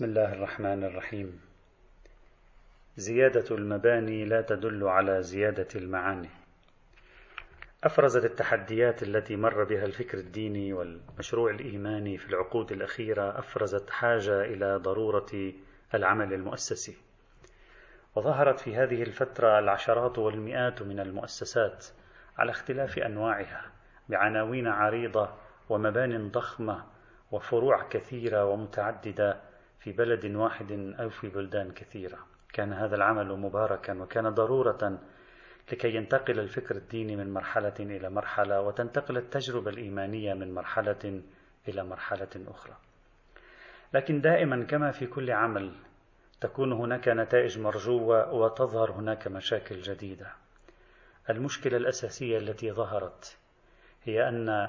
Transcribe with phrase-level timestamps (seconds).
[0.00, 1.40] بسم الله الرحمن الرحيم.
[2.96, 6.28] زيادة المباني لا تدل على زيادة المعاني.
[7.84, 14.76] أفرزت التحديات التي مر بها الفكر الديني والمشروع الإيماني في العقود الأخيرة أفرزت حاجة إلى
[14.76, 15.52] ضرورة
[15.94, 16.96] العمل المؤسسي.
[18.16, 21.86] وظهرت في هذه الفترة العشرات والمئات من المؤسسات
[22.38, 23.72] على اختلاف أنواعها
[24.08, 25.28] بعناوين عريضة
[25.68, 26.86] ومبان ضخمة
[27.32, 29.49] وفروع كثيرة ومتعددة
[29.80, 32.18] في بلد واحد أو في بلدان كثيرة
[32.52, 34.98] كان هذا العمل مباركا وكان ضرورة
[35.72, 41.22] لكي ينتقل الفكر الديني من مرحلة إلى مرحلة وتنتقل التجربة الإيمانية من مرحلة
[41.68, 42.76] إلى مرحلة أخرى.
[43.94, 45.72] لكن دائما كما في كل عمل
[46.40, 50.32] تكون هناك نتائج مرجوة وتظهر هناك مشاكل جديدة.
[51.30, 53.36] المشكلة الأساسية التي ظهرت
[54.04, 54.68] هي أن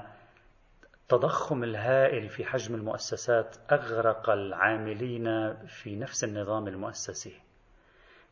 [1.12, 7.40] التضخم الهائل في حجم المؤسسات أغرق العاملين في نفس النظام المؤسسي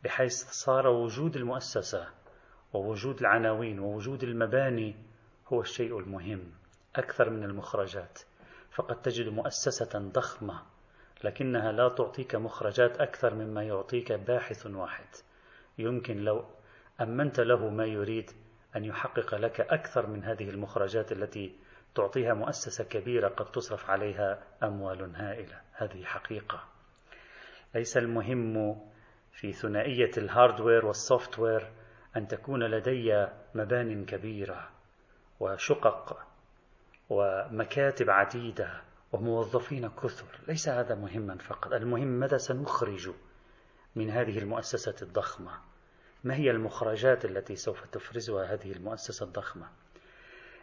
[0.04, 2.08] بحيث صار وجود المؤسسة
[2.72, 4.94] ووجود العناوين ووجود المباني
[5.48, 6.52] هو الشيء المهم
[6.96, 8.18] أكثر من المخرجات.
[8.70, 10.62] فقد تجد مؤسسة ضخمة
[11.24, 15.08] لكنها لا تعطيك مخرجات أكثر مما يعطيك باحث واحد.
[15.78, 16.44] يمكن لو
[17.00, 18.30] أمنت له ما يريد
[18.76, 21.56] أن يحقق لك أكثر من هذه المخرجات التي
[21.94, 25.60] تعطيها مؤسسة كبيرة قد تصرف عليها أموال هائلة.
[25.72, 26.64] هذه حقيقة.
[27.74, 28.76] ليس المهم
[29.32, 31.72] في ثنائية ال hardware وال software
[32.16, 34.70] أن تكون لدي مبان كبيرة
[35.40, 36.26] وشقق
[37.10, 40.40] ومكاتب عديدة وموظفين كثر.
[40.48, 41.72] ليس هذا مهما فقط.
[41.72, 43.10] المهم ماذا سنخرج
[43.96, 45.52] من هذه المؤسسة الضخمة؟
[46.24, 49.68] ما هي المخرجات التي سوف تفرزها هذه المؤسسة الضخمة؟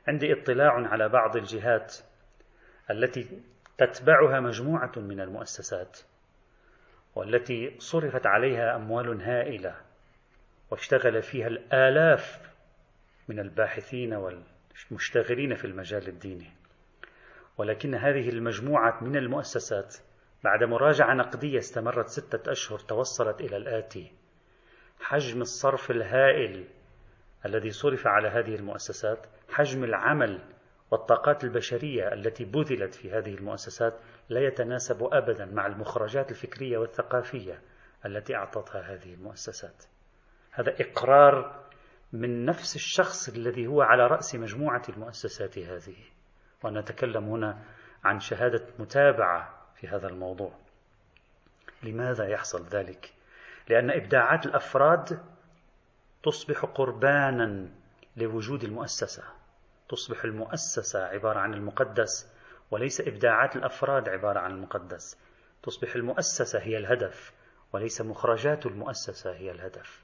[0.08, 1.96] عندي اطلاع على بعض الجهات
[2.92, 3.42] التي
[3.78, 6.00] تتبعها مجموعة من المؤسسات
[7.16, 9.76] والتي صرفت عليها أموال هائلة
[10.72, 12.40] واشتغل فيها الآلاف
[13.28, 16.52] من الباحثين والمشتغلين في المجال الديني.
[17.58, 19.96] ولكن هذه المجموعة من المؤسسات
[20.44, 24.12] بعد مراجعة نقدية استمرت ستة أشهر توصلت إلى الآتي.
[25.00, 26.66] حجم الصرف الهائل
[27.48, 30.42] الذي صرف على هذه المؤسسات حجم العمل
[30.92, 33.94] والطاقات البشرية التي بذلت في هذه المؤسسات
[34.30, 37.62] لا يتناسب ابدا مع المخرجات الفكرية والثقافية
[38.06, 39.84] التي أعطتها هذه المؤسسات.
[40.52, 41.66] هذا إقرار
[42.14, 45.98] من نفس الشخص الذي هو على رأس مجموعة المؤسسات هذه.
[46.64, 47.64] ونتكلم هنا
[48.04, 50.52] عن شهادة متابعة في هذا الموضوع.
[51.84, 53.14] لماذا يحصل ذلك؟
[53.70, 55.20] لأن إبداعات الأفراد
[56.28, 57.70] تصبح قربانا
[58.18, 59.24] لوجود المؤسسة.
[59.90, 62.34] تصبح المؤسسة عبارة عن المقدس
[62.72, 65.18] وليس إبداعات الأفراد عبارة عن المقدس.
[65.64, 67.34] تصبح المؤسسة هي الهدف
[67.74, 70.04] وليس مخرجات المؤسسة هي الهدف.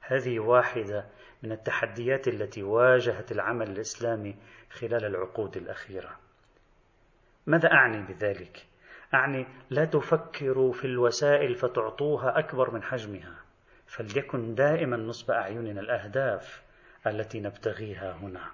[0.00, 1.06] هذه واحدة
[1.42, 4.36] من التحديات التي واجهت العمل الإسلامي
[4.70, 6.16] خلال العقود الأخيرة.
[7.46, 8.66] ماذا أعني بذلك؟
[9.14, 13.41] أعني لا تفكروا في الوسائل فتعطوها أكبر من حجمها.
[13.92, 16.62] فليكن دائما نصب أعيننا الأهداف
[17.06, 18.50] التي نبتغيها هنا.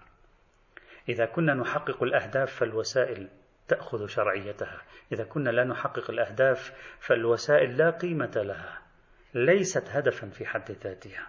[1.08, 3.28] إذا كنا نحقق الأهداف فالوسائل
[3.68, 4.82] تأخذ شرعيتها.
[5.12, 8.78] إذا كنا لا نحقق الأهداف فالوسائل لا قيمة لها.
[9.34, 11.26] ليست هدفا في حد ذاتها.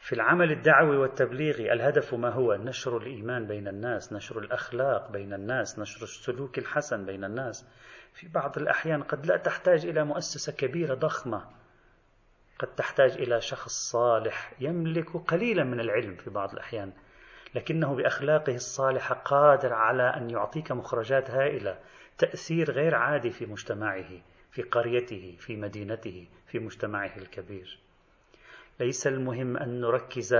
[0.00, 5.78] في العمل الدعوي والتبليغي الهدف ما هو؟ نشر الإيمان بين الناس نشر الأخلاق بين الناس
[5.78, 7.66] نشر السلوك الحسن بين الناس.
[8.14, 11.57] في بعض الأحيان قد لا تحتاج إلى مؤسسة كبيرة ضخمة
[12.58, 16.92] قد تحتاج إلى شخص صالح يملك قليلا من العلم في بعض الأحيان
[17.54, 21.78] لكنه بأخلاقه الصالحة قادر على أن يعطيك مخرجات هائلة
[22.18, 24.08] تأثير غير عادي في مجتمعه
[24.50, 27.78] في قريته في مدينته في مجتمعه الكبير.
[28.80, 30.34] ليس المهم أن نركز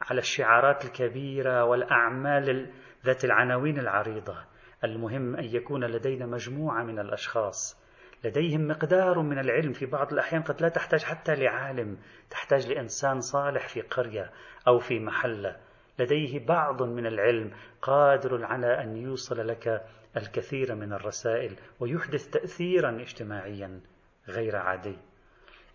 [0.00, 2.70] على الشعارات الكبيرة والأعمال
[3.04, 4.44] ذات العناوين العريضة.
[4.84, 7.83] المهم أن يكون لدينا مجموعة من الأشخاص
[8.24, 9.72] لديهم مقدار من العلم.
[9.72, 11.98] في بعض الأحيان قد لا تحتاج حتى لعالم
[12.30, 14.30] تحتاج لإنسان صالح في قرية
[14.68, 15.56] أو في محلة.
[15.98, 17.50] لديه بعض من العلم
[17.82, 19.84] قادر على أن يوصل لك
[20.16, 23.80] الكثير من الرسائل ويحدث تأثيرا اجتماعيا
[24.28, 24.96] غير عادي.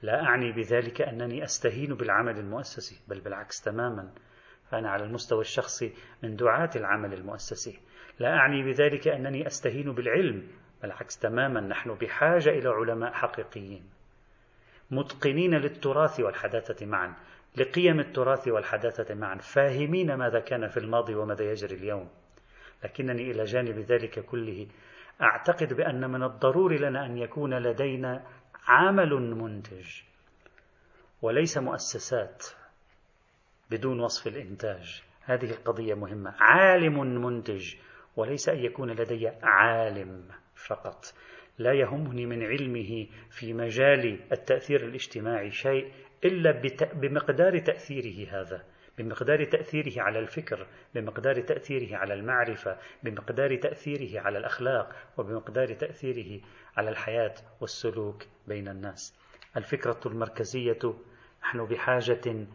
[0.02, 4.12] لا أعني بذلك أنني أستهين بالعمل المؤسسي بل بالعكس تماما.
[4.72, 7.80] فأنا على المستوى الشخصي من دعاة العمل المؤسسي.
[8.20, 10.48] لا أعني بذلك أنني أستهين بالعلم
[10.82, 13.90] بالعكس تماما نحن بحاجة إلى علماء حقيقيين
[14.92, 17.16] متقنين للتراث والحداثة معا
[17.58, 22.10] لقيم التراث والحداثة معا فاهمين ماذا كان في الماضي وماذا يجري اليوم.
[22.84, 24.68] لكنني إلى جانب ذلك كله
[25.22, 28.24] أعتقد بأن من الضروري لنا أن يكون لدينا
[28.68, 30.02] عمل منتج
[31.22, 32.46] وليس مؤسسات
[33.72, 35.04] بدون وصف الإنتاج.
[35.22, 36.36] هذه القضية مهمة.
[36.40, 37.76] عالم منتج
[38.16, 40.24] وليس أن يكون لدي عالم.
[40.68, 41.14] فقط.
[41.58, 45.92] لا يهمني من علمه في مجال التأثير الاجتماعي شيء
[46.26, 46.52] إلا
[46.94, 48.64] بمقدار تأثيره هذا.
[48.98, 56.42] بمقدار تأثيره على الفكر بمقدار تأثيره على المعرفة بمقدار تأثيره على الأخلاق وبمقدار تأثيره
[56.78, 59.16] على الحياة والسلوك بين الناس.
[59.58, 60.94] الفكرة المركزية
[61.44, 62.48] نحن بحاجة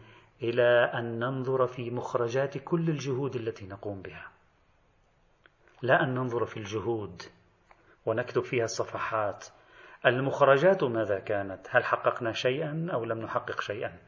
[0.42, 4.30] إلى أن ننظر في مخرجات كل الجهود التي نقوم بها.
[5.82, 7.22] لا أن ننظر في الجهود
[8.06, 9.46] ونكتب فيها الصفحات.
[10.06, 13.98] المخرجات ماذا كانت؟ هل حققنا شيئا أو لم نحقق شيئا؟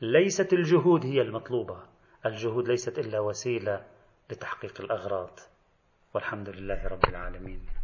[0.00, 1.82] ليست الجهود هي المطلوبة.
[2.26, 3.84] الجهود ليست إلا وسيلة
[4.30, 5.38] لتحقيق الأغراض.
[6.14, 7.81] والحمد لله رب العالمين.